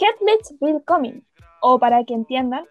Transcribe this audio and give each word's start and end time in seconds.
Herzlich 0.00 0.56
willkommen, 0.60 1.26
o 1.60 1.80
para 1.80 2.04
que 2.04 2.14
entiendan, 2.14 2.64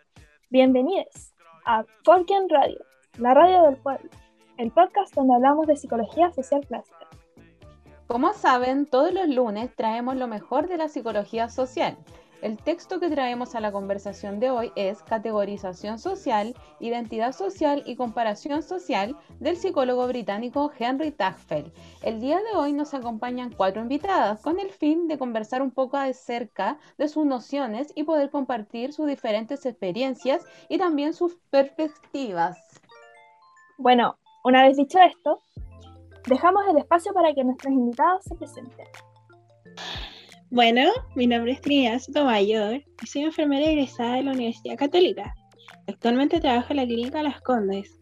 bienvenidos 0.49 1.33
a 1.65 1.83
Folken 2.05 2.47
Radio, 2.47 2.79
la 3.17 3.33
radio 3.33 3.63
del 3.63 3.75
pueblo, 3.75 4.09
el 4.57 4.71
podcast 4.71 5.13
donde 5.13 5.35
hablamos 5.35 5.67
de 5.67 5.75
psicología 5.75 6.31
social 6.31 6.65
clásica. 6.65 7.05
Como 8.07 8.31
saben, 8.31 8.85
todos 8.85 9.13
los 9.13 9.27
lunes 9.27 9.75
traemos 9.75 10.15
lo 10.15 10.27
mejor 10.27 10.69
de 10.69 10.77
la 10.77 10.87
psicología 10.87 11.49
social 11.49 11.97
el 12.41 12.57
texto 12.57 12.99
que 12.99 13.09
traemos 13.09 13.55
a 13.55 13.59
la 13.59 13.71
conversación 13.71 14.39
de 14.39 14.51
hoy 14.51 14.71
es 14.75 15.01
Categorización 15.03 15.97
Social, 15.97 16.55
Identidad 16.79 17.33
Social 17.33 17.83
y 17.85 17.95
Comparación 17.95 18.61
Social 18.61 19.15
del 19.39 19.57
psicólogo 19.57 20.07
británico 20.07 20.71
Henry 20.77 21.11
Tagfeld. 21.11 21.71
El 22.03 22.19
día 22.19 22.37
de 22.37 22.57
hoy 22.57 22.73
nos 22.73 22.93
acompañan 22.93 23.51
cuatro 23.51 23.81
invitadas 23.81 24.41
con 24.41 24.59
el 24.59 24.69
fin 24.69 25.07
de 25.07 25.17
conversar 25.17 25.61
un 25.61 25.71
poco 25.71 25.97
acerca 25.97 26.79
de 26.97 27.07
sus 27.07 27.25
nociones 27.25 27.91
y 27.95 28.03
poder 28.03 28.29
compartir 28.29 28.93
sus 28.93 29.07
diferentes 29.07 29.65
experiencias 29.65 30.45
y 30.69 30.77
también 30.77 31.13
sus 31.13 31.35
perspectivas. 31.49 32.57
Bueno, 33.77 34.17
una 34.43 34.63
vez 34.63 34.77
dicho 34.77 34.99
esto, 34.99 35.41
dejamos 36.27 36.63
el 36.69 36.77
espacio 36.77 37.13
para 37.13 37.33
que 37.33 37.43
nuestros 37.43 37.73
invitados 37.73 38.23
se 38.25 38.35
presenten. 38.35 38.87
Bueno, 40.49 40.89
mi 41.13 41.27
nombre 41.27 41.51
es 41.51 41.61
Trinidad 41.61 41.99
Sotomayor 41.99 42.81
y 43.01 43.07
soy 43.07 43.23
enfermera 43.23 43.69
egresada 43.69 44.15
de 44.15 44.23
la 44.23 44.31
Universidad 44.31 44.77
Católica. 44.77 45.35
Actualmente 45.87 46.39
trabajo 46.39 46.67
en 46.69 46.77
la 46.77 46.85
clínica 46.85 47.21
Las 47.21 47.41
Condes. 47.41 47.99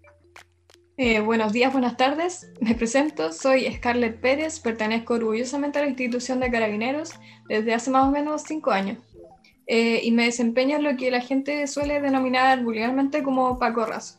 Eh, 0.97 1.21
buenos 1.21 1.53
días, 1.53 1.73
buenas 1.73 1.97
tardes. 1.97 2.53
Me 2.61 2.75
presento, 2.75 3.31
soy 3.31 3.65
Scarlett 3.73 4.21
Pérez, 4.21 4.59
pertenezco 4.59 5.15
orgullosamente 5.15 5.79
a 5.79 5.81
la 5.81 5.87
institución 5.87 6.39
de 6.39 6.51
carabineros 6.51 7.13
desde 7.49 7.73
hace 7.73 7.89
más 7.89 8.07
o 8.07 8.11
menos 8.11 8.43
cinco 8.43 8.69
años. 8.69 8.99
Eh, 9.65 10.01
y 10.03 10.11
me 10.11 10.25
desempeño 10.25 10.77
en 10.77 10.83
lo 10.83 10.95
que 10.97 11.09
la 11.09 11.21
gente 11.21 11.65
suele 11.65 11.99
denominar 11.99 12.63
vulgarmente 12.63 13.23
como 13.23 13.57
Paco 13.57 13.87
Razo. 13.87 14.17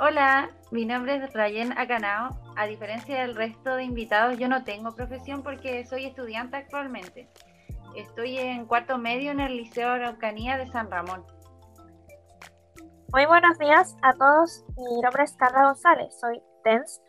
Hola, 0.00 0.50
mi 0.72 0.84
nombre 0.84 1.16
es 1.16 1.32
Rayen 1.32 1.72
Acanao. 1.78 2.43
A 2.56 2.66
diferencia 2.66 3.20
del 3.20 3.34
resto 3.34 3.74
de 3.74 3.82
invitados, 3.82 4.38
yo 4.38 4.48
no 4.48 4.62
tengo 4.62 4.94
profesión 4.94 5.42
porque 5.42 5.84
soy 5.86 6.06
estudiante 6.06 6.56
actualmente. 6.56 7.28
Estoy 7.96 8.38
en 8.38 8.66
cuarto 8.66 8.96
medio 8.96 9.32
en 9.32 9.40
el 9.40 9.56
Liceo 9.56 9.88
Araucanía 9.88 10.56
de 10.56 10.70
San 10.70 10.88
Ramón. 10.88 11.24
Muy 13.12 13.26
buenos 13.26 13.58
días 13.58 13.96
a 14.02 14.12
todos. 14.12 14.64
Mi 14.76 15.00
nombre 15.00 15.24
es 15.24 15.36
Carla 15.36 15.64
González. 15.64 16.16
Soy 16.20 16.40
TENS, 16.62 17.00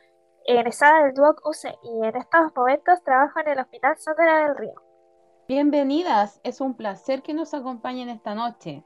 egresada 0.47 1.03
del 1.03 1.13
DUOC 1.13 1.45
UC 1.45 1.77
y 1.83 2.05
en 2.07 2.15
estos 2.15 2.55
momentos 2.55 3.03
trabajo 3.03 3.39
en 3.39 3.49
el 3.49 3.59
Hospital 3.59 3.97
Sotera 3.99 4.47
del 4.47 4.57
Río. 4.57 4.81
Bienvenidas, 5.47 6.41
es 6.43 6.59
un 6.59 6.75
placer 6.75 7.21
que 7.21 7.35
nos 7.35 7.53
acompañen 7.53 8.09
esta 8.09 8.33
noche. 8.33 8.83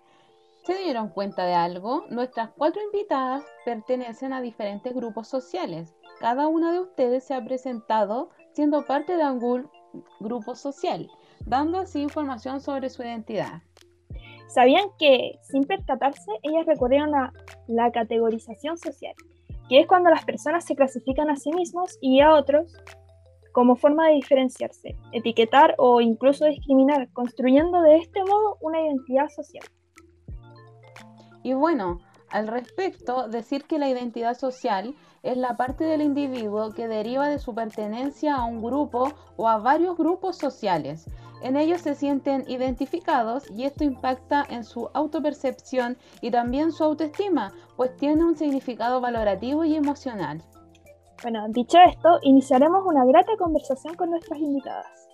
¿Se 0.65 0.75
dieron 0.75 1.07
cuenta 1.09 1.45
de 1.45 1.53
algo? 1.55 2.03
Nuestras 2.09 2.51
cuatro 2.51 2.81
invitadas 2.81 3.45
pertenecen 3.63 4.33
a 4.33 4.41
diferentes 4.41 4.93
grupos 4.93 5.27
sociales. 5.29 5.95
Cada 6.19 6.47
una 6.47 6.73
de 6.73 6.81
ustedes 6.81 7.23
se 7.23 7.33
ha 7.33 7.43
presentado 7.43 8.29
siendo 8.51 8.85
parte 8.85 9.15
de 9.15 9.23
algún 9.23 9.69
grupo 10.19 10.53
social, 10.53 11.09
dando 11.45 11.79
así 11.79 12.01
información 12.01 12.59
sobre 12.59 12.89
su 12.89 13.03
identidad. 13.03 13.61
¿Sabían 14.47 14.89
que, 14.97 15.39
sin 15.43 15.63
percatarse, 15.63 16.31
ellas 16.43 16.65
recurrieron 16.65 17.15
a 17.15 17.31
la 17.67 17.91
categorización 17.91 18.77
social, 18.77 19.13
que 19.69 19.79
es 19.79 19.87
cuando 19.87 20.09
las 20.09 20.25
personas 20.25 20.65
se 20.65 20.75
clasifican 20.75 21.29
a 21.29 21.35
sí 21.35 21.51
mismos 21.51 21.97
y 22.01 22.19
a 22.19 22.33
otros 22.33 22.73
como 23.53 23.75
forma 23.75 24.07
de 24.07 24.15
diferenciarse, 24.15 24.97
etiquetar 25.11 25.75
o 25.77 26.01
incluso 26.01 26.45
discriminar, 26.45 27.09
construyendo 27.13 27.81
de 27.81 27.97
este 27.97 28.23
modo 28.23 28.57
una 28.61 28.81
identidad 28.81 29.29
social? 29.29 29.63
Y 31.43 31.53
bueno, 31.53 31.99
al 32.31 32.47
respecto, 32.47 33.27
decir 33.27 33.65
que 33.65 33.79
la 33.79 33.89
identidad 33.89 34.37
social 34.37 34.95
es 35.23 35.37
la 35.37 35.57
parte 35.57 35.83
del 35.83 36.01
individuo 36.01 36.71
que 36.71 36.87
deriva 36.87 37.27
de 37.27 37.39
su 37.39 37.53
pertenencia 37.53 38.35
a 38.35 38.45
un 38.45 38.61
grupo 38.61 39.11
o 39.37 39.47
a 39.47 39.57
varios 39.57 39.97
grupos 39.97 40.37
sociales. 40.37 41.09
En 41.41 41.55
ellos 41.55 41.81
se 41.81 41.95
sienten 41.95 42.43
identificados 42.47 43.49
y 43.49 43.63
esto 43.63 43.83
impacta 43.83 44.45
en 44.49 44.63
su 44.63 44.89
autopercepción 44.93 45.97
y 46.21 46.31
también 46.31 46.71
su 46.71 46.83
autoestima, 46.83 47.53
pues 47.77 47.95
tiene 47.95 48.25
un 48.25 48.35
significado 48.35 48.99
valorativo 48.99 49.63
y 49.63 49.75
emocional. 49.75 50.43
Bueno, 51.21 51.45
dicho 51.49 51.77
esto, 51.85 52.19
iniciaremos 52.21 52.83
una 52.85 53.05
grata 53.05 53.31
conversación 53.37 53.95
con 53.95 54.11
nuestras 54.11 54.39
invitadas. 54.39 55.08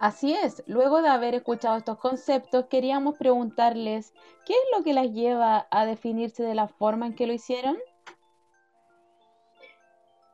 Así 0.00 0.32
es, 0.32 0.62
luego 0.68 1.02
de 1.02 1.08
haber 1.08 1.34
escuchado 1.34 1.76
estos 1.76 1.98
conceptos, 1.98 2.66
queríamos 2.66 3.16
preguntarles, 3.18 4.14
¿qué 4.46 4.52
es 4.52 4.64
lo 4.76 4.84
que 4.84 4.92
las 4.92 5.10
lleva 5.12 5.66
a 5.72 5.86
definirse 5.86 6.44
de 6.44 6.54
la 6.54 6.68
forma 6.68 7.06
en 7.06 7.16
que 7.16 7.26
lo 7.26 7.32
hicieron? 7.32 7.76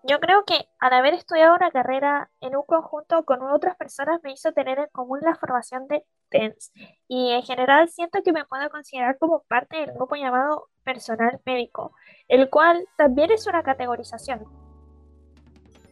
Yo 0.02 0.20
creo 0.20 0.44
que 0.44 0.68
al 0.80 0.92
haber 0.92 1.14
estudiado 1.14 1.54
una 1.54 1.70
carrera 1.70 2.30
en 2.42 2.56
un 2.56 2.64
conjunto 2.64 3.24
con 3.24 3.40
otras 3.42 3.74
personas 3.76 4.20
me 4.22 4.32
hizo 4.32 4.52
tener 4.52 4.78
en 4.78 4.88
común 4.92 5.20
la 5.22 5.34
formación 5.34 5.86
de 5.88 6.04
TENS 6.28 6.72
y 7.08 7.30
en 7.30 7.42
general 7.42 7.88
siento 7.88 8.22
que 8.22 8.34
me 8.34 8.44
puedo 8.44 8.68
considerar 8.68 9.16
como 9.18 9.44
parte 9.44 9.78
del 9.78 9.92
grupo 9.92 10.16
llamado 10.16 10.68
personal 10.82 11.40
médico, 11.46 11.94
el 12.28 12.50
cual 12.50 12.86
también 12.98 13.30
es 13.30 13.46
una 13.46 13.62
categorización. 13.62 14.63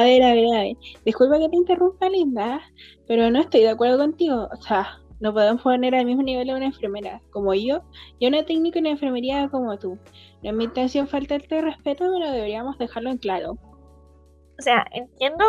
A 0.02 0.04
ver, 0.04 0.20
a 0.24 0.34
ver, 0.34 0.46
a 0.46 0.62
ver. 0.62 0.76
Disculpa 1.04 1.38
que 1.38 1.48
te 1.48 1.54
interrumpa, 1.54 2.08
Linda, 2.08 2.60
pero 3.06 3.30
no 3.30 3.38
estoy 3.38 3.60
de 3.60 3.68
acuerdo 3.68 3.98
contigo. 3.98 4.48
O 4.50 4.60
sea, 4.60 4.98
no 5.20 5.32
podemos 5.32 5.62
poner 5.62 5.94
al 5.94 6.06
mismo 6.06 6.24
nivel 6.24 6.50
a 6.50 6.56
una 6.56 6.66
enfermera 6.66 7.22
como 7.30 7.54
yo 7.54 7.82
y 8.18 8.26
a 8.26 8.28
una 8.28 8.44
técnica 8.44 8.80
en 8.80 8.86
enfermería 8.86 9.48
como 9.48 9.78
tú. 9.78 9.96
No 10.42 10.50
es 10.50 10.56
mi 10.56 10.64
intención 10.64 11.06
faltarte 11.06 11.62
respeto, 11.62 12.10
pero 12.12 12.32
deberíamos 12.32 12.76
dejarlo 12.78 13.10
en 13.10 13.18
claro. 13.18 13.52
O 14.58 14.62
sea, 14.62 14.84
entiendo, 14.90 15.44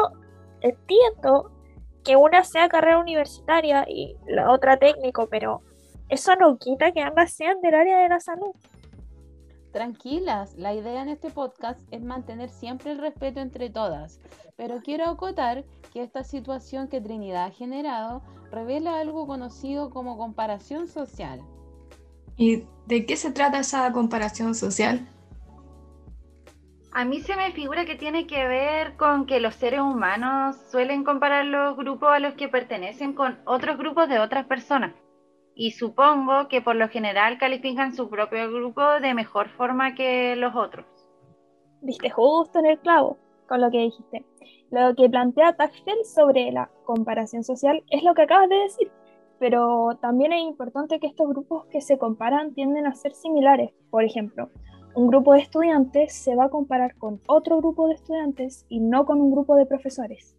entiendo 0.61 1.51
que 2.03 2.15
una 2.15 2.43
sea 2.43 2.69
carrera 2.69 2.99
universitaria 2.99 3.85
y 3.89 4.15
la 4.27 4.51
otra 4.51 4.77
técnico, 4.77 5.27
pero 5.31 5.61
eso 6.09 6.35
no 6.35 6.59
quita 6.59 6.91
que 6.91 7.01
ambas 7.01 7.33
sean 7.33 7.59
del 7.61 7.73
área 7.73 7.97
de 7.97 8.09
la 8.09 8.19
salud. 8.19 8.51
Tranquilas, 9.73 10.53
la 10.56 10.75
idea 10.75 11.01
en 11.01 11.09
este 11.09 11.31
podcast 11.31 11.79
es 11.89 12.03
mantener 12.03 12.51
siempre 12.51 12.91
el 12.91 13.00
respeto 13.00 13.39
entre 13.39 13.72
todas, 13.72 14.22
pero 14.56 14.84
quiero 14.84 15.09
acotar 15.09 15.66
que 15.91 16.03
esta 16.03 16.23
situación 16.23 16.88
que 16.88 17.01
Trinidad 17.01 17.45
ha 17.45 17.51
generado 17.51 18.22
revela 18.51 19.00
algo 19.00 19.25
conocido 19.25 19.89
como 19.89 20.16
comparación 20.16 20.88
social. 20.88 21.41
¿Y 22.38 22.66
de 22.85 23.07
qué 23.07 23.17
se 23.17 23.31
trata 23.31 23.62
esa 23.62 23.91
comparación 23.91 24.53
social? 24.53 25.07
A 26.91 27.03
mí 27.03 27.19
se 27.22 27.35
me 27.35 27.51
figura 27.51 27.85
que 27.85 27.95
tiene 27.95 28.28
que 28.28 28.47
ver 28.47 28.95
con 28.95 29.25
que 29.25 29.39
los 29.39 29.56
seres 29.56 29.79
humanos 29.79 30.56
suelen 30.69 31.03
comparar 31.03 31.45
los 31.45 31.75
grupos 31.75 32.09
a 32.12 32.19
los 32.19 32.35
que 32.35 32.47
pertenecen 32.47 33.13
con 33.13 33.39
otros 33.45 33.79
grupos 33.79 34.07
de 34.07 34.19
otras 34.19 34.45
personas 34.45 34.91
y 35.55 35.71
supongo 35.71 36.47
que 36.47 36.61
por 36.61 36.75
lo 36.75 36.89
general 36.89 37.37
califican 37.37 37.93
su 37.93 38.09
propio 38.09 38.51
grupo 38.51 38.81
de 39.01 39.13
mejor 39.13 39.49
forma 39.49 39.95
que 39.95 40.35
los 40.35 40.55
otros. 40.55 40.85
Viste 41.81 42.09
justo 42.09 42.59
en 42.59 42.65
el 42.65 42.79
clavo 42.79 43.17
con 43.47 43.61
lo 43.61 43.69
que 43.69 43.79
dijiste. 43.79 44.25
Lo 44.71 44.95
que 44.95 45.09
plantea 45.09 45.53
Tachfeld 45.53 46.05
sobre 46.05 46.51
la 46.51 46.69
comparación 46.85 47.43
social 47.43 47.83
es 47.89 48.03
lo 48.03 48.15
que 48.15 48.23
acabas 48.23 48.49
de 48.49 48.55
decir, 48.55 48.91
pero 49.37 49.97
también 50.01 50.33
es 50.33 50.41
importante 50.41 50.99
que 50.99 51.07
estos 51.07 51.27
grupos 51.27 51.65
que 51.67 51.81
se 51.81 51.97
comparan 51.97 52.53
tienden 52.53 52.87
a 52.87 52.95
ser 52.95 53.13
similares. 53.13 53.71
Por 53.91 54.03
ejemplo, 54.03 54.49
un 54.95 55.07
grupo 55.07 55.33
de 55.33 55.41
estudiantes 55.41 56.13
se 56.13 56.35
va 56.35 56.45
a 56.45 56.49
comparar 56.49 56.95
con 56.95 57.19
otro 57.27 57.57
grupo 57.57 57.87
de 57.87 57.95
estudiantes 57.95 58.65
y 58.69 58.79
no 58.79 59.05
con 59.05 59.21
un 59.21 59.31
grupo 59.31 59.55
de 59.55 59.65
profesores. 59.65 60.35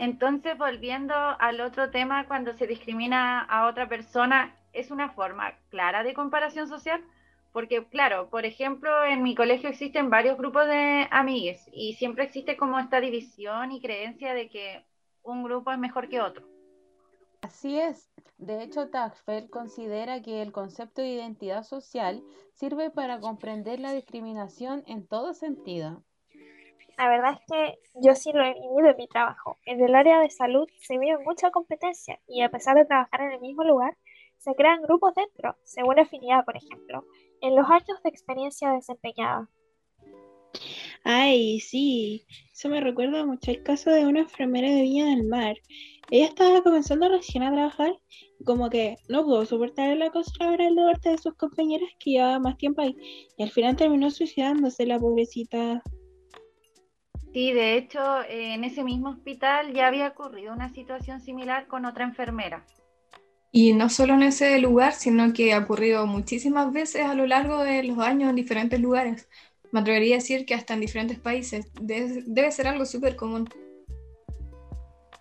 Entonces, 0.00 0.56
volviendo 0.56 1.14
al 1.14 1.60
otro 1.60 1.90
tema, 1.90 2.26
cuando 2.26 2.54
se 2.54 2.66
discrimina 2.66 3.42
a 3.42 3.66
otra 3.66 3.86
persona, 3.86 4.56
¿es 4.72 4.90
una 4.90 5.10
forma 5.10 5.52
clara 5.68 6.02
de 6.02 6.14
comparación 6.14 6.68
social? 6.68 7.04
Porque, 7.52 7.84
claro, 7.84 8.30
por 8.30 8.46
ejemplo, 8.46 9.04
en 9.04 9.22
mi 9.22 9.34
colegio 9.34 9.68
existen 9.68 10.08
varios 10.08 10.38
grupos 10.38 10.66
de 10.68 11.06
amigues 11.10 11.68
y 11.70 11.96
siempre 11.96 12.24
existe 12.24 12.56
como 12.56 12.78
esta 12.78 12.98
división 12.98 13.72
y 13.72 13.82
creencia 13.82 14.32
de 14.32 14.48
que 14.48 14.86
un 15.22 15.44
grupo 15.44 15.70
es 15.70 15.78
mejor 15.78 16.08
que 16.08 16.22
otro. 16.22 16.48
Así 17.42 17.78
es. 17.78 18.10
De 18.38 18.62
hecho, 18.62 18.88
Tagfeld 18.88 19.50
considera 19.50 20.22
que 20.22 20.40
el 20.40 20.50
concepto 20.50 21.02
de 21.02 21.08
identidad 21.08 21.62
social 21.62 22.22
sirve 22.54 22.88
para 22.88 23.20
comprender 23.20 23.80
la 23.80 23.92
discriminación 23.92 24.82
en 24.86 25.06
todo 25.06 25.34
sentido. 25.34 26.02
La 27.00 27.08
verdad 27.08 27.32
es 27.32 27.40
que 27.50 27.78
yo 27.94 28.14
sí 28.14 28.30
lo 28.30 28.44
he 28.44 28.52
vivido 28.52 28.90
en 28.90 28.96
mi 28.98 29.08
trabajo. 29.08 29.56
En 29.64 29.82
el 29.82 29.94
área 29.94 30.20
de 30.20 30.28
salud 30.28 30.68
se 30.82 30.98
vive 30.98 31.16
mucha 31.24 31.50
competencia 31.50 32.20
y 32.28 32.42
a 32.42 32.50
pesar 32.50 32.76
de 32.76 32.84
trabajar 32.84 33.22
en 33.22 33.32
el 33.32 33.40
mismo 33.40 33.64
lugar, 33.64 33.96
se 34.36 34.54
crean 34.54 34.82
grupos 34.82 35.14
dentro, 35.14 35.56
según 35.64 35.98
afinidad, 35.98 36.44
por 36.44 36.58
ejemplo, 36.58 37.06
en 37.40 37.56
los 37.56 37.66
años 37.70 38.02
de 38.04 38.10
experiencia 38.10 38.72
desempeñada. 38.72 39.48
Ay, 41.02 41.60
sí, 41.60 42.26
eso 42.52 42.68
me 42.68 42.82
recuerda 42.82 43.24
mucho 43.24 43.50
el 43.50 43.62
caso 43.62 43.88
de 43.88 44.04
una 44.04 44.20
enfermera 44.20 44.68
de 44.68 44.82
Viña 44.82 45.06
del 45.06 45.24
Mar. 45.24 45.56
Ella 46.10 46.26
estaba 46.26 46.62
comenzando 46.62 47.08
recién 47.08 47.44
a 47.44 47.50
trabajar 47.50 47.94
y 48.38 48.44
como 48.44 48.68
que 48.68 48.96
no 49.08 49.24
pudo 49.24 49.46
soportar 49.46 49.90
el 49.90 50.02
acoso 50.02 50.32
laboral 50.38 50.76
de 50.76 50.82
parte 50.82 51.08
de 51.08 51.18
sus 51.18 51.32
compañeras 51.36 51.88
que 51.98 52.10
llevaba 52.10 52.38
más 52.40 52.58
tiempo 52.58 52.82
ahí 52.82 52.94
y 53.38 53.42
al 53.42 53.50
final 53.50 53.74
terminó 53.74 54.10
suicidándose 54.10 54.84
la 54.84 54.98
pobrecita. 54.98 55.82
Sí, 57.32 57.52
de 57.52 57.76
hecho, 57.76 58.00
en 58.28 58.64
ese 58.64 58.82
mismo 58.82 59.10
hospital 59.10 59.72
ya 59.72 59.86
había 59.86 60.08
ocurrido 60.08 60.52
una 60.52 60.68
situación 60.68 61.20
similar 61.20 61.68
con 61.68 61.84
otra 61.84 62.04
enfermera. 62.04 62.64
Y 63.52 63.72
no 63.72 63.88
solo 63.88 64.14
en 64.14 64.24
ese 64.24 64.58
lugar, 64.58 64.94
sino 64.94 65.32
que 65.32 65.52
ha 65.52 65.58
ocurrido 65.58 66.06
muchísimas 66.06 66.72
veces 66.72 67.06
a 67.06 67.14
lo 67.14 67.26
largo 67.26 67.58
de 67.62 67.84
los 67.84 67.98
años 67.98 68.30
en 68.30 68.36
diferentes 68.36 68.80
lugares. 68.80 69.28
Me 69.70 69.80
atrevería 69.80 70.16
a 70.16 70.18
decir 70.18 70.44
que 70.44 70.54
hasta 70.54 70.74
en 70.74 70.80
diferentes 70.80 71.20
países. 71.20 71.70
Debe, 71.80 72.24
debe 72.26 72.50
ser 72.50 72.66
algo 72.66 72.84
súper 72.84 73.14
común. 73.14 73.48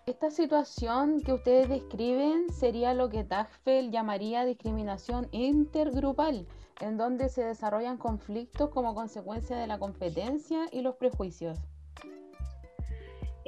Esta 0.07 0.31
situación 0.31 1.21
que 1.21 1.33
ustedes 1.33 1.69
describen 1.69 2.51
sería 2.51 2.95
lo 2.95 3.09
que 3.09 3.23
Tagfel 3.23 3.91
llamaría 3.91 4.45
discriminación 4.45 5.27
intergrupal, 5.31 6.47
en 6.81 6.97
donde 6.97 7.29
se 7.29 7.43
desarrollan 7.43 7.97
conflictos 7.97 8.69
como 8.69 8.95
consecuencia 8.95 9.57
de 9.57 9.67
la 9.67 9.77
competencia 9.77 10.65
y 10.71 10.81
los 10.81 10.95
prejuicios. 10.95 11.59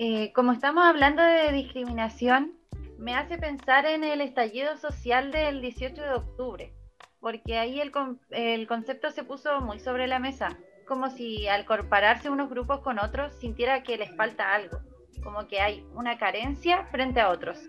Eh, 0.03 0.33
como 0.33 0.51
estamos 0.51 0.83
hablando 0.83 1.21
de 1.21 1.51
discriminación, 1.51 2.57
me 2.97 3.13
hace 3.13 3.37
pensar 3.37 3.85
en 3.85 4.03
el 4.03 4.21
estallido 4.21 4.75
social 4.77 5.31
del 5.31 5.61
18 5.61 6.01
de 6.01 6.13
octubre, 6.15 6.73
porque 7.19 7.59
ahí 7.59 7.79
el, 7.79 7.91
el 8.31 8.65
concepto 8.65 9.11
se 9.11 9.23
puso 9.23 9.61
muy 9.61 9.79
sobre 9.79 10.07
la 10.07 10.17
mesa, 10.17 10.57
como 10.87 11.11
si 11.11 11.47
al 11.47 11.65
compararse 11.65 12.31
unos 12.31 12.49
grupos 12.49 12.79
con 12.79 12.97
otros 12.97 13.35
sintiera 13.35 13.83
que 13.83 13.99
les 13.99 14.09
falta 14.15 14.55
algo 14.55 14.79
como 15.23 15.47
que 15.47 15.59
hay 15.59 15.85
una 15.95 16.17
carencia 16.17 16.85
frente 16.85 17.19
a 17.19 17.29
otros. 17.29 17.59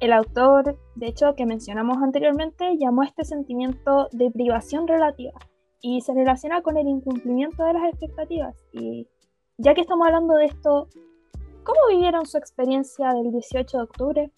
El 0.00 0.14
autor, 0.14 0.78
de 0.94 1.08
hecho, 1.08 1.34
que 1.34 1.44
mencionamos 1.44 1.98
anteriormente, 1.98 2.78
llamó 2.78 3.02
a 3.02 3.04
este 3.04 3.26
sentimiento 3.26 4.08
de 4.12 4.30
privación 4.30 4.88
relativa 4.88 5.38
y 5.82 6.00
se 6.00 6.14
relaciona 6.14 6.62
con 6.62 6.78
el 6.78 6.88
incumplimiento 6.88 7.62
de 7.62 7.74
las 7.74 7.84
expectativas. 7.92 8.56
Y 8.72 9.06
ya 9.58 9.74
que 9.74 9.82
estamos 9.82 10.06
hablando 10.06 10.32
de 10.36 10.46
esto, 10.46 10.88
¿cómo 11.70 11.96
vivieron 11.96 12.26
su 12.26 12.36
experiencia 12.36 13.12
del 13.12 13.30
18 13.30 13.76
de 13.76 13.82
octubre? 13.82 14.30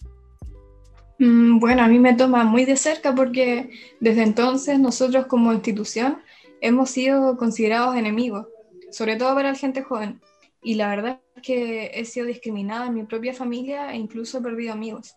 Mm, 1.19 1.59
bueno, 1.59 1.83
a 1.83 1.87
mí 1.87 1.99
me 1.99 2.13
toma 2.13 2.43
muy 2.43 2.65
de 2.65 2.75
cerca 2.75 3.15
porque 3.15 3.71
desde 3.99 4.23
entonces 4.23 4.79
nosotros 4.79 5.25
como 5.25 5.51
institución 5.51 6.21
hemos 6.61 6.91
sido 6.91 7.37
considerados 7.37 7.95
enemigos, 7.95 8.47
sobre 8.91 9.15
todo 9.15 9.33
para 9.33 9.49
la 9.49 9.57
gente 9.57 9.81
joven. 9.81 10.21
Y 10.61 10.75
la 10.75 10.89
verdad 10.89 11.21
es 11.35 11.41
que 11.41 11.91
he 11.93 12.05
sido 12.05 12.27
discriminada 12.27 12.87
en 12.87 12.93
mi 12.93 13.03
propia 13.03 13.33
familia 13.33 13.91
e 13.91 13.97
incluso 13.97 14.37
he 14.37 14.41
perdido 14.41 14.73
amigos. 14.73 15.15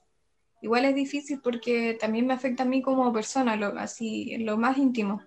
Igual 0.63 0.87
es 0.87 0.95
difícil 0.95 1.41
porque 1.43 1.97
también 2.01 2.27
me 2.27 2.35
afecta 2.35 2.63
a 2.63 2.67
mí 2.67 2.81
como 2.83 3.13
persona, 3.13 3.57
lo, 3.57 3.79
así, 3.79 4.37
lo 4.39 4.57
más 4.57 4.79
íntimo. 4.79 5.23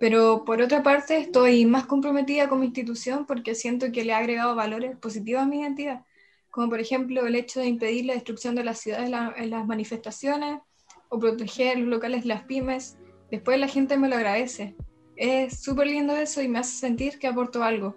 Pero 0.00 0.44
por 0.44 0.60
otra 0.60 0.82
parte 0.82 1.18
estoy 1.18 1.64
más 1.66 1.86
comprometida 1.86 2.48
con 2.48 2.58
mi 2.58 2.66
institución 2.66 3.26
porque 3.26 3.54
siento 3.54 3.92
que 3.92 4.04
le 4.04 4.12
ha 4.12 4.18
agregado 4.18 4.56
valores 4.56 4.96
positivos 4.96 5.42
a 5.42 5.46
mi 5.46 5.60
identidad, 5.60 6.04
como 6.50 6.68
por 6.70 6.80
ejemplo 6.80 7.24
el 7.26 7.36
hecho 7.36 7.60
de 7.60 7.66
impedir 7.66 8.06
la 8.06 8.14
destrucción 8.14 8.56
de 8.56 8.64
las 8.64 8.80
ciudades 8.80 9.12
en 9.36 9.50
las 9.50 9.66
manifestaciones 9.66 10.60
o 11.08 11.20
proteger 11.20 11.78
los 11.78 11.88
locales 11.88 12.22
de 12.22 12.28
las 12.28 12.42
pymes. 12.44 12.98
Después 13.30 13.60
la 13.60 13.68
gente 13.68 13.96
me 13.96 14.08
lo 14.08 14.16
agradece. 14.16 14.74
Es 15.14 15.62
súper 15.62 15.86
lindo 15.86 16.16
eso 16.16 16.42
y 16.42 16.48
me 16.48 16.58
hace 16.58 16.72
sentir 16.72 17.20
que 17.20 17.28
aporto 17.28 17.62
algo 17.62 17.94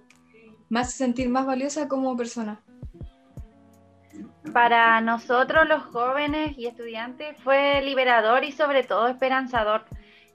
me 0.73 0.79
hace 0.79 0.97
sentir 0.97 1.29
más 1.29 1.45
valiosa 1.45 1.87
como 1.87 2.17
persona. 2.17 2.59
Para 4.53 4.99
nosotros 5.01 5.67
los 5.67 5.83
jóvenes 5.83 6.57
y 6.57 6.65
estudiantes 6.65 7.37
fue 7.43 7.79
liberador 7.83 8.43
y 8.43 8.51
sobre 8.51 8.83
todo 8.83 9.07
esperanzador 9.07 9.85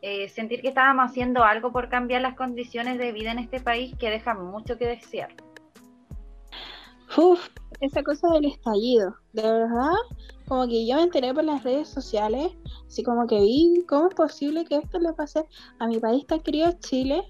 eh, 0.03 0.29
sentir 0.29 0.63
que 0.63 0.69
estábamos 0.69 1.11
haciendo 1.11 1.45
algo 1.45 1.73
por 1.73 1.89
cambiar 1.89 2.23
las 2.23 2.37
condiciones 2.37 2.99
de 2.99 3.13
vida 3.13 3.33
en 3.33 3.39
este 3.39 3.61
país 3.61 3.95
que 3.99 4.11
dejan 4.11 4.45
mucho 4.47 4.79
que 4.79 4.87
desear. 4.87 5.35
Uf, 7.17 7.49
esa 7.81 8.03
cosa 8.03 8.29
del 8.29 8.45
estallido, 8.45 9.17
de 9.33 9.43
verdad, 9.43 9.95
como 10.47 10.67
que 10.67 10.87
yo 10.87 10.97
me 10.97 11.03
enteré 11.03 11.33
por 11.33 11.45
las 11.45 11.65
redes 11.65 11.89
sociales, 11.89 12.53
así 12.87 13.03
como 13.03 13.27
que 13.27 13.41
vi 13.41 13.85
cómo 13.89 14.09
es 14.09 14.15
posible 14.15 14.65
que 14.65 14.77
esto 14.77 14.99
le 14.99 15.13
pase 15.15 15.45
a 15.79 15.87
mi 15.87 15.99
país 15.99 16.27
tan 16.27 16.41
querido 16.41 16.71
Chile, 16.81 17.23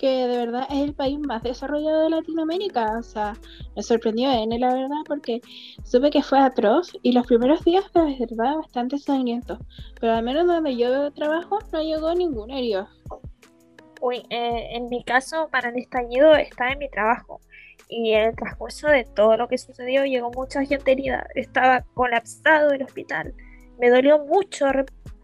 que 0.00 0.26
de 0.26 0.38
verdad 0.38 0.66
es 0.70 0.78
el 0.78 0.94
país 0.94 1.18
más 1.18 1.42
desarrollado 1.42 2.04
de 2.04 2.10
Latinoamérica. 2.10 2.98
O 2.98 3.02
sea, 3.02 3.34
me 3.76 3.82
sorprendió 3.82 4.32
N, 4.32 4.58
la 4.58 4.72
verdad, 4.72 5.02
porque 5.06 5.42
supe 5.84 6.10
que 6.10 6.22
fue 6.22 6.40
atroz 6.40 6.90
y 7.02 7.12
los 7.12 7.26
primeros 7.26 7.62
días 7.64 7.84
de 7.92 8.16
verdad 8.18 8.56
bastante 8.56 8.96
sangrientos. 8.96 9.58
Pero 10.00 10.14
al 10.14 10.24
menos 10.24 10.46
donde 10.46 10.74
yo 10.74 11.10
trabajo 11.12 11.58
no 11.70 11.82
llegó 11.82 12.14
ningún 12.14 12.50
herido. 12.50 12.88
Uy, 14.00 14.22
eh, 14.30 14.68
en 14.72 14.88
mi 14.88 15.04
caso, 15.04 15.48
para 15.52 15.68
el 15.68 15.76
estallido 15.76 16.32
está 16.32 16.70
en 16.72 16.78
mi 16.78 16.88
trabajo. 16.88 17.42
Y 17.90 18.12
en 18.12 18.28
el 18.28 18.36
transcurso 18.36 18.88
de 18.88 19.04
todo 19.04 19.36
lo 19.36 19.48
que 19.48 19.58
sucedió 19.58 20.06
llegó 20.06 20.30
mucha 20.30 20.64
gente 20.64 20.92
herida. 20.92 21.26
Estaba 21.34 21.84
colapsado 21.92 22.70
el 22.70 22.82
hospital. 22.82 23.34
Me 23.78 23.90
dolió 23.90 24.24
mucho 24.24 24.64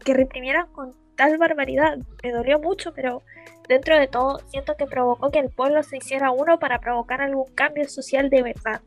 que 0.05 0.13
reprimieran 0.13 0.67
con 0.71 0.93
tal 1.17 1.37
barbaridad. 1.37 1.97
Me 2.23 2.31
dolió 2.31 2.59
mucho, 2.59 2.93
pero 2.93 3.23
dentro 3.67 3.99
de 3.99 4.07
todo 4.07 4.39
siento 4.47 4.75
que 4.77 4.85
provocó 4.85 5.29
que 5.29 5.39
el 5.39 5.49
pueblo 5.49 5.83
se 5.83 5.97
hiciera 5.97 6.31
uno 6.31 6.59
para 6.59 6.79
provocar 6.79 7.21
algún 7.21 7.53
cambio 7.53 7.89
social 7.89 8.29
de 8.29 8.43
verdad. 8.43 8.81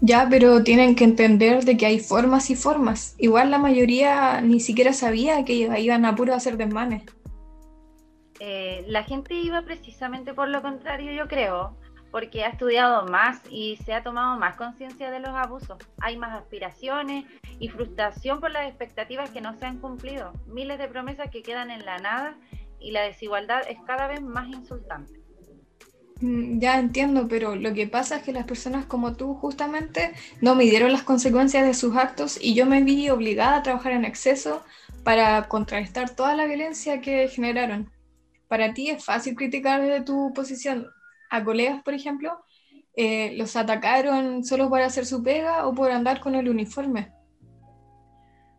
Ya, 0.00 0.26
pero 0.30 0.62
tienen 0.62 0.94
que 0.94 1.04
entender 1.04 1.64
de 1.64 1.76
que 1.76 1.84
hay 1.84 1.98
formas 1.98 2.50
y 2.50 2.54
formas. 2.54 3.16
Igual 3.18 3.50
la 3.50 3.58
mayoría 3.58 4.40
ni 4.40 4.60
siquiera 4.60 4.92
sabía 4.92 5.44
que 5.44 5.54
iban 5.54 6.04
a 6.04 6.14
puro 6.14 6.34
hacer 6.34 6.56
desmanes. 6.56 7.02
Eh, 8.40 8.84
la 8.86 9.02
gente 9.02 9.34
iba 9.34 9.62
precisamente 9.62 10.32
por 10.32 10.48
lo 10.48 10.62
contrario, 10.62 11.10
yo 11.12 11.26
creo 11.26 11.76
porque 12.10 12.44
ha 12.44 12.48
estudiado 12.48 13.06
más 13.06 13.40
y 13.50 13.76
se 13.84 13.92
ha 13.94 14.02
tomado 14.02 14.38
más 14.38 14.56
conciencia 14.56 15.10
de 15.10 15.20
los 15.20 15.30
abusos. 15.30 15.78
Hay 16.00 16.16
más 16.16 16.34
aspiraciones 16.34 17.24
y 17.58 17.68
frustración 17.68 18.40
por 18.40 18.50
las 18.50 18.68
expectativas 18.68 19.30
que 19.30 19.40
no 19.40 19.56
se 19.56 19.66
han 19.66 19.78
cumplido, 19.78 20.32
miles 20.46 20.78
de 20.78 20.88
promesas 20.88 21.30
que 21.30 21.42
quedan 21.42 21.70
en 21.70 21.84
la 21.84 21.98
nada 21.98 22.36
y 22.80 22.92
la 22.92 23.02
desigualdad 23.02 23.62
es 23.68 23.78
cada 23.86 24.06
vez 24.06 24.22
más 24.22 24.48
insultante. 24.48 25.18
Mm, 26.20 26.58
ya 26.58 26.78
entiendo, 26.78 27.28
pero 27.28 27.54
lo 27.54 27.72
que 27.74 27.86
pasa 27.86 28.16
es 28.16 28.22
que 28.22 28.32
las 28.32 28.44
personas 28.44 28.86
como 28.86 29.14
tú 29.14 29.34
justamente 29.34 30.12
no 30.40 30.54
midieron 30.54 30.92
las 30.92 31.04
consecuencias 31.04 31.64
de 31.64 31.74
sus 31.74 31.96
actos 31.96 32.38
y 32.40 32.54
yo 32.54 32.66
me 32.66 32.82
vi 32.82 33.08
obligada 33.10 33.58
a 33.58 33.62
trabajar 33.62 33.92
en 33.92 34.04
exceso 34.04 34.64
para 35.04 35.48
contrarrestar 35.48 36.10
toda 36.10 36.34
la 36.34 36.46
violencia 36.46 37.00
que 37.00 37.28
generaron. 37.28 37.90
Para 38.48 38.74
ti 38.74 38.90
es 38.90 39.04
fácil 39.04 39.36
criticar 39.36 39.80
desde 39.80 40.02
tu 40.02 40.32
posición, 40.34 40.88
a 41.30 41.44
colegas, 41.44 41.82
por 41.82 41.94
ejemplo, 41.94 42.44
eh, 42.96 43.34
los 43.36 43.54
atacaron 43.56 44.44
solo 44.44 44.68
por 44.68 44.80
hacer 44.80 45.06
su 45.06 45.22
pega 45.22 45.66
o 45.66 45.74
por 45.74 45.90
andar 45.90 46.20
con 46.20 46.34
el 46.34 46.48
uniforme. 46.48 47.12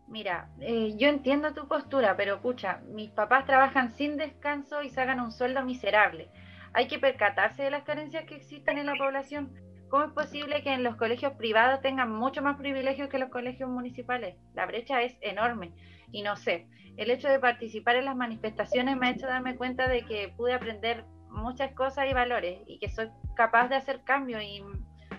Mira, 0.08 0.48
eh, 0.60 0.94
yo 0.96 1.08
entiendo 1.08 1.52
tu 1.52 1.68
postura, 1.68 2.16
pero 2.16 2.36
escucha, 2.36 2.80
mis 2.88 3.10
papás 3.10 3.46
trabajan 3.46 3.92
sin 3.92 4.16
descanso 4.16 4.82
y 4.82 4.90
sacan 4.90 5.20
un 5.20 5.30
sueldo 5.30 5.62
miserable. 5.62 6.28
Hay 6.72 6.88
que 6.88 6.98
percatarse 6.98 7.62
de 7.62 7.70
las 7.70 7.84
carencias 7.84 8.24
que 8.24 8.36
existen 8.36 8.78
en 8.78 8.86
la 8.86 8.96
población. 8.96 9.52
¿Cómo 9.88 10.04
es 10.04 10.12
posible 10.12 10.62
que 10.62 10.72
en 10.72 10.84
los 10.84 10.96
colegios 10.96 11.34
privados 11.34 11.80
tengan 11.80 12.10
mucho 12.10 12.42
más 12.42 12.56
privilegios 12.56 13.08
que 13.08 13.18
los 13.18 13.28
colegios 13.28 13.68
municipales? 13.68 14.36
La 14.54 14.66
brecha 14.66 15.02
es 15.02 15.16
enorme. 15.20 15.72
Y 16.12 16.22
no 16.22 16.36
sé, 16.36 16.66
el 16.96 17.10
hecho 17.10 17.28
de 17.28 17.38
participar 17.38 17.96
en 17.96 18.04
las 18.04 18.16
manifestaciones 18.16 18.96
me 18.96 19.08
ha 19.08 19.10
hecho 19.10 19.26
darme 19.26 19.56
cuenta 19.56 19.88
de 19.88 20.02
que 20.06 20.32
pude 20.36 20.54
aprender 20.54 21.04
muchas 21.30 21.72
cosas 21.72 22.06
y 22.10 22.14
valores 22.14 22.60
y 22.66 22.78
que 22.78 22.88
soy 22.88 23.08
capaz 23.34 23.68
de 23.68 23.76
hacer 23.76 24.02
cambio 24.04 24.40
y 24.40 24.62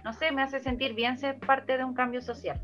no 0.03 0.13
sé, 0.13 0.31
me 0.31 0.41
hace 0.41 0.59
sentir 0.59 0.93
bien 0.93 1.17
ser 1.17 1.39
parte 1.39 1.77
de 1.77 1.83
un 1.83 1.93
cambio 1.93 2.21
social. 2.21 2.59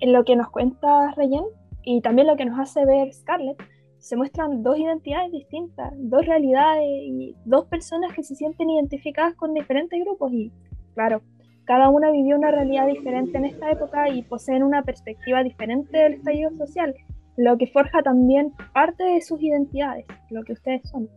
En 0.00 0.12
lo 0.12 0.24
que 0.24 0.36
nos 0.36 0.50
cuenta 0.50 1.12
Rayen 1.16 1.44
y 1.82 2.00
también 2.00 2.26
lo 2.26 2.36
que 2.36 2.44
nos 2.44 2.58
hace 2.58 2.84
ver 2.84 3.12
Scarlett, 3.12 3.62
se 3.98 4.16
muestran 4.16 4.62
dos 4.62 4.78
identidades 4.78 5.32
distintas, 5.32 5.92
dos 5.96 6.24
realidades 6.24 6.84
y 6.86 7.36
dos 7.44 7.66
personas 7.66 8.12
que 8.12 8.22
se 8.22 8.34
sienten 8.34 8.70
identificadas 8.70 9.34
con 9.34 9.54
diferentes 9.54 10.00
grupos 10.04 10.32
y 10.32 10.52
claro, 10.94 11.22
cada 11.64 11.90
una 11.90 12.10
vivió 12.10 12.36
una 12.36 12.50
realidad 12.50 12.86
diferente 12.86 13.36
en 13.36 13.44
esta 13.44 13.70
época 13.70 14.08
y 14.08 14.22
poseen 14.22 14.62
una 14.62 14.82
perspectiva 14.82 15.42
diferente 15.42 15.98
del 15.98 16.14
estallido 16.14 16.50
social, 16.52 16.94
lo 17.36 17.58
que 17.58 17.66
forja 17.66 18.02
también 18.02 18.52
parte 18.72 19.04
de 19.04 19.20
sus 19.20 19.42
identidades, 19.42 20.06
lo 20.30 20.42
que 20.44 20.54
ustedes 20.54 20.88
son. 20.88 21.08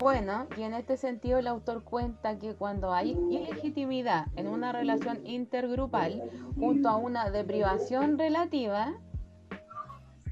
Bueno, 0.00 0.46
y 0.56 0.62
en 0.62 0.72
este 0.72 0.96
sentido 0.96 1.38
el 1.38 1.46
autor 1.46 1.84
cuenta 1.84 2.38
que 2.38 2.54
cuando 2.54 2.94
hay 2.94 3.10
ilegitimidad 3.30 4.28
en 4.34 4.48
una 4.48 4.72
relación 4.72 5.26
intergrupal 5.26 6.22
junto 6.58 6.88
a 6.88 6.96
una 6.96 7.28
deprivación 7.28 8.16
relativa, 8.16 8.94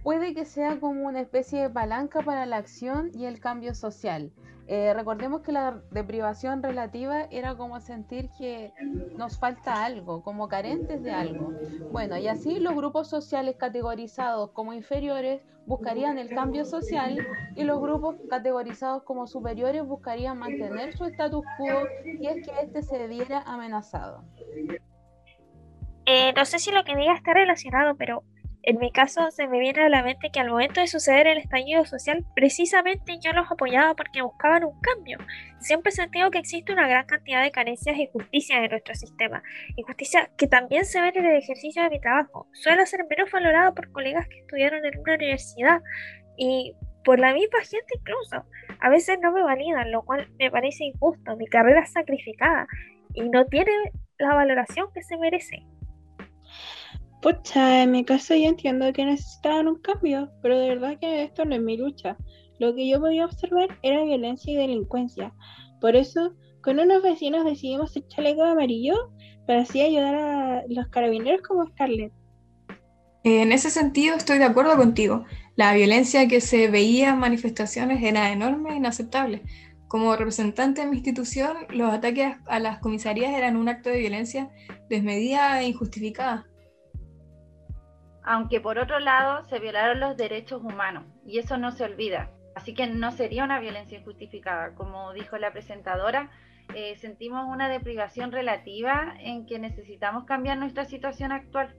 puede 0.08 0.32
que 0.32 0.46
sea 0.46 0.80
como 0.80 1.04
una 1.06 1.20
especie 1.20 1.60
de 1.60 1.68
palanca 1.68 2.22
para 2.22 2.46
la 2.46 2.56
acción 2.56 3.10
y 3.12 3.26
el 3.26 3.40
cambio 3.40 3.74
social. 3.74 4.32
Eh, 4.66 4.94
recordemos 4.94 5.42
que 5.42 5.52
la 5.52 5.82
deprivación 5.90 6.62
relativa 6.62 7.24
era 7.24 7.56
como 7.56 7.78
sentir 7.78 8.30
que 8.38 8.72
nos 9.18 9.38
falta 9.38 9.84
algo, 9.84 10.22
como 10.22 10.48
carentes 10.48 11.02
de 11.02 11.10
algo. 11.10 11.52
Bueno, 11.92 12.16
y 12.16 12.26
así 12.26 12.58
los 12.58 12.74
grupos 12.74 13.10
sociales 13.10 13.56
categorizados 13.58 14.52
como 14.52 14.72
inferiores 14.72 15.42
buscarían 15.66 16.16
el 16.16 16.30
cambio 16.30 16.64
social 16.64 17.18
y 17.54 17.64
los 17.64 17.78
grupos 17.78 18.16
categorizados 18.30 19.02
como 19.02 19.26
superiores 19.26 19.84
buscarían 19.84 20.38
mantener 20.38 20.96
su 20.96 21.04
status 21.04 21.44
quo 21.58 21.86
y 22.18 22.28
es 22.28 22.46
que 22.46 22.52
éste 22.62 22.80
se 22.80 23.08
viera 23.08 23.42
amenazado. 23.42 24.24
Eh, 26.06 26.32
no 26.34 26.46
sé 26.46 26.58
si 26.58 26.70
lo 26.72 26.82
que 26.84 26.96
diga 26.96 27.12
está 27.12 27.34
relacionado, 27.34 27.94
pero 27.96 28.22
en 28.68 28.78
mi 28.78 28.92
caso 28.92 29.30
se 29.30 29.48
me 29.48 29.60
viene 29.60 29.80
a 29.80 29.88
la 29.88 30.02
mente 30.02 30.28
que 30.30 30.40
al 30.40 30.50
momento 30.50 30.82
de 30.82 30.88
suceder 30.88 31.26
el 31.26 31.38
estallido 31.38 31.86
social, 31.86 32.26
precisamente 32.36 33.18
yo 33.18 33.32
los 33.32 33.50
apoyaba 33.50 33.94
porque 33.94 34.20
buscaban 34.20 34.62
un 34.62 34.78
cambio. 34.82 35.16
Siempre 35.58 35.88
he 35.88 35.94
sentido 35.94 36.30
que 36.30 36.36
existe 36.36 36.70
una 36.70 36.86
gran 36.86 37.06
cantidad 37.06 37.42
de 37.42 37.50
carencias 37.50 37.96
y 37.96 38.10
justicia 38.12 38.62
en 38.62 38.70
nuestro 38.70 38.94
sistema. 38.94 39.42
Injusticia 39.76 40.30
que 40.36 40.48
también 40.48 40.84
se 40.84 41.00
ve 41.00 41.12
en 41.14 41.24
el 41.24 41.36
ejercicio 41.36 41.82
de 41.82 41.88
mi 41.88 41.98
trabajo. 41.98 42.46
Suelo 42.52 42.84
ser 42.84 43.06
menos 43.08 43.30
valorado 43.30 43.74
por 43.74 43.90
colegas 43.90 44.28
que 44.28 44.40
estudiaron 44.40 44.84
en 44.84 44.98
una 44.98 45.14
universidad 45.14 45.80
y 46.36 46.74
por 47.06 47.18
la 47.18 47.32
misma 47.32 47.60
gente 47.60 47.94
incluso. 47.98 48.44
A 48.80 48.90
veces 48.90 49.18
no 49.22 49.32
me 49.32 49.42
validan, 49.42 49.90
lo 49.90 50.02
cual 50.02 50.28
me 50.38 50.50
parece 50.50 50.84
injusto. 50.84 51.38
Mi 51.38 51.46
carrera 51.46 51.84
es 51.84 51.92
sacrificada 51.92 52.66
y 53.14 53.30
no 53.30 53.46
tiene 53.46 53.72
la 54.18 54.34
valoración 54.34 54.88
que 54.92 55.02
se 55.02 55.16
merece. 55.16 55.64
Pucha, 57.20 57.82
en 57.82 57.90
mi 57.90 58.04
caso 58.04 58.36
yo 58.36 58.48
entiendo 58.48 58.92
que 58.92 59.04
necesitaban 59.04 59.66
un 59.66 59.80
cambio, 59.80 60.30
pero 60.40 60.56
de 60.56 60.68
verdad 60.68 60.98
que 61.00 61.24
esto 61.24 61.44
no 61.44 61.56
es 61.56 61.60
mi 61.60 61.76
lucha. 61.76 62.16
Lo 62.60 62.74
que 62.74 62.88
yo 62.88 63.00
podía 63.00 63.24
observar 63.24 63.76
era 63.82 64.04
violencia 64.04 64.52
y 64.52 64.56
delincuencia. 64.56 65.32
Por 65.80 65.96
eso, 65.96 66.34
con 66.62 66.78
unos 66.78 67.02
vecinos 67.02 67.44
decidimos 67.44 67.96
el 67.96 68.06
chaleco 68.06 68.44
amarillo 68.44 68.94
para 69.46 69.62
así 69.62 69.80
ayudar 69.80 70.14
a 70.14 70.62
los 70.68 70.86
carabineros 70.88 71.42
como 71.42 71.66
Scarlett. 71.66 72.12
En 73.24 73.50
ese 73.50 73.70
sentido 73.70 74.14
estoy 74.14 74.38
de 74.38 74.44
acuerdo 74.44 74.76
contigo. 74.76 75.24
La 75.56 75.74
violencia 75.74 76.28
que 76.28 76.40
se 76.40 76.68
veía 76.68 77.10
en 77.10 77.18
manifestaciones 77.18 78.00
era 78.00 78.30
enorme 78.30 78.74
e 78.74 78.76
inaceptable. 78.76 79.42
Como 79.88 80.14
representante 80.14 80.82
de 80.82 80.86
mi 80.86 80.96
institución, 80.98 81.56
los 81.70 81.92
ataques 81.92 82.36
a 82.46 82.60
las 82.60 82.78
comisarías 82.78 83.32
eran 83.32 83.56
un 83.56 83.68
acto 83.68 83.90
de 83.90 83.98
violencia 83.98 84.50
desmedida 84.88 85.60
e 85.60 85.68
injustificada 85.68 86.47
aunque 88.28 88.60
por 88.60 88.78
otro 88.78 89.00
lado 89.00 89.42
se 89.44 89.58
violaron 89.58 90.00
los 90.00 90.18
derechos 90.18 90.62
humanos 90.62 91.04
y 91.24 91.38
eso 91.38 91.56
no 91.56 91.72
se 91.72 91.84
olvida. 91.84 92.30
Así 92.54 92.74
que 92.74 92.86
no 92.86 93.10
sería 93.10 93.42
una 93.42 93.58
violencia 93.58 93.98
injustificada. 93.98 94.74
Como 94.74 95.14
dijo 95.14 95.38
la 95.38 95.50
presentadora, 95.50 96.30
eh, 96.74 96.94
sentimos 96.98 97.46
una 97.48 97.70
deprivación 97.70 98.30
relativa 98.30 99.14
en 99.20 99.46
que 99.46 99.58
necesitamos 99.58 100.24
cambiar 100.24 100.58
nuestra 100.58 100.84
situación 100.84 101.32
actual. 101.32 101.74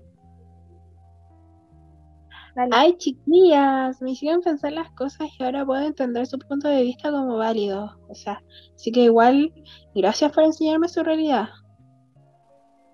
Ay, 2.72 2.98
chiquillas, 2.98 4.01
me 4.01 4.12
hicieron 4.12 4.41
pensar 4.41 4.72
las 4.72 4.89
cosas 4.94 5.29
y 5.38 5.44
ahora 5.44 5.63
puedo 5.63 5.86
entender 5.86 6.25
su 6.25 6.39
punto 6.39 6.68
de 6.68 6.82
vista 6.82 7.12
como 7.12 7.38
válido. 7.38 7.96
O 8.10 8.15
sea, 8.15 8.41
así 8.74 8.91
que 8.91 9.01
igual, 9.01 9.53
gracias 9.94 10.32
por 10.32 10.46
enseñarme 10.46 10.89
su 10.89 11.03
realidad. 11.03 11.50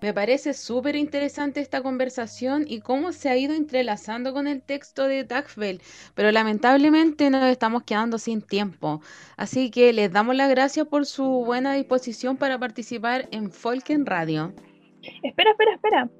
Me 0.02 0.12
parece 0.12 0.52
súper 0.52 0.94
interesante 0.94 1.60
esta 1.60 1.82
conversación 1.82 2.64
y 2.66 2.80
cómo 2.80 3.12
se 3.12 3.30
ha 3.30 3.36
ido 3.36 3.54
entrelazando 3.54 4.34
con 4.34 4.46
el 4.46 4.62
texto 4.62 5.08
de 5.08 5.24
Tagfel, 5.24 5.80
pero 6.14 6.30
lamentablemente 6.32 7.30
nos 7.30 7.44
estamos 7.44 7.82
quedando 7.84 8.18
sin 8.18 8.42
tiempo. 8.42 9.00
Así 9.38 9.70
que 9.70 9.92
les 9.94 10.12
damos 10.12 10.36
las 10.36 10.50
gracias 10.50 10.86
por 10.86 11.06
su 11.06 11.24
buena 11.44 11.72
disposición 11.72 12.36
para 12.36 12.58
participar 12.58 13.26
en 13.30 13.50
Folken 13.50 14.04
Radio. 14.04 14.52
Espera, 15.22 15.52
espera, 15.52 15.74
espera. 15.74 16.10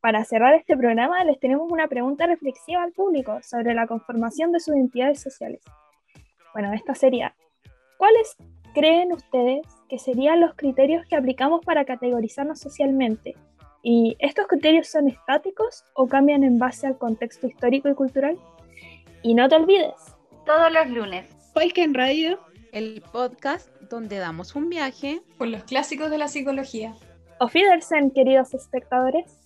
Para 0.00 0.24
cerrar 0.24 0.54
este 0.54 0.76
programa 0.76 1.22
les 1.24 1.38
tenemos 1.38 1.70
una 1.70 1.88
pregunta 1.88 2.26
reflexiva 2.26 2.82
al 2.82 2.92
público 2.92 3.38
sobre 3.42 3.74
la 3.74 3.86
conformación 3.86 4.52
de 4.52 4.60
sus 4.60 4.74
identidades 4.74 5.20
sociales. 5.20 5.60
Bueno, 6.54 6.72
esta 6.72 6.94
sería, 6.94 7.34
¿cuáles 7.98 8.36
creen 8.72 9.12
ustedes 9.12 9.66
que 9.88 9.98
serían 9.98 10.40
los 10.40 10.54
criterios 10.54 11.06
que 11.06 11.16
aplicamos 11.16 11.64
para 11.64 11.84
categorizarnos 11.84 12.60
socialmente? 12.60 13.34
¿Y 13.82 14.16
estos 14.20 14.46
criterios 14.46 14.88
son 14.88 15.08
estáticos 15.08 15.84
o 15.94 16.06
cambian 16.06 16.44
en 16.44 16.58
base 16.58 16.86
al 16.86 16.98
contexto 16.98 17.46
histórico 17.46 17.88
y 17.88 17.94
cultural? 17.94 18.38
Y 19.22 19.34
no 19.34 19.48
te 19.48 19.56
olvides. 19.56 19.94
Todos 20.46 20.72
los 20.72 20.88
lunes. 20.88 21.26
en 21.54 21.94
Radio. 21.94 22.38
El 22.72 23.02
podcast 23.12 23.68
donde 23.90 24.18
damos 24.18 24.54
un 24.54 24.68
viaje 24.68 25.20
por 25.36 25.48
los 25.48 25.64
clásicos 25.64 26.10
de 26.10 26.18
la 26.18 26.28
psicología. 26.28 26.94
Auf 27.38 27.54
Wiedersehen, 27.54 28.10
queridos 28.10 28.54
espectadores. 28.54 29.41